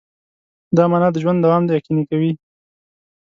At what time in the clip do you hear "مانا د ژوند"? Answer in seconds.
0.91-1.39